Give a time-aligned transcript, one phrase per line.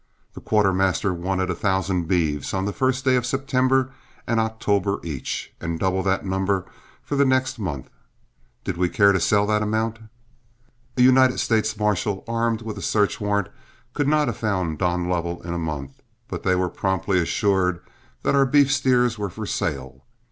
[0.33, 3.91] The quartermaster wanted a thousand beeves on the first day of September
[4.25, 6.65] and October each, and double that number
[7.03, 7.87] for the next month.
[8.63, 9.99] Did we care to sell that amount?
[10.97, 13.49] A United States marshal, armed with a search warrant,
[13.93, 17.79] could not have found Don Lovell in a month, but they were promptly assured
[18.23, 20.05] that our beef steers were for sale.